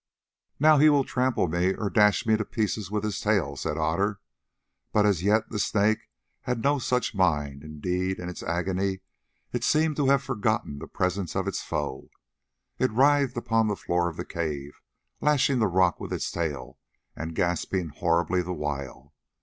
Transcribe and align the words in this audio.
"Now 0.59 0.79
he 0.79 0.89
will 0.89 1.03
trample 1.03 1.47
me 1.47 1.75
or 1.75 1.87
dash 1.87 2.25
me 2.25 2.35
to 2.35 2.43
pieces 2.43 2.89
with 2.89 3.03
his 3.03 3.19
tail," 3.21 3.55
said 3.55 3.77
Otter; 3.77 4.19
but 4.91 5.05
as 5.05 5.21
yet 5.21 5.51
the 5.51 5.59
Snake 5.59 6.09
had 6.41 6.63
no 6.63 6.79
such 6.79 7.13
mind—indeed, 7.13 8.17
in 8.19 8.27
its 8.27 8.41
agony 8.41 9.01
it 9.53 9.63
seemed 9.63 9.97
to 9.97 10.07
have 10.07 10.23
forgotten 10.23 10.79
the 10.79 10.87
presence 10.87 11.35
of 11.35 11.47
its 11.47 11.61
foe. 11.61 12.09
It 12.79 12.89
writhed 12.89 13.37
upon 13.37 13.67
the 13.67 13.75
floor 13.75 14.09
of 14.09 14.17
the 14.17 14.25
cave, 14.25 14.81
lashing 15.21 15.59
the 15.59 15.67
rock 15.67 15.99
with 15.99 16.11
its 16.11 16.31
tail, 16.31 16.79
and 17.15 17.35
gasping 17.35 17.89
horribly 17.89 18.41
the 18.41 18.53
while. 18.53 19.13